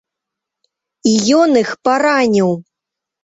[1.09, 2.49] І ён іх параніў.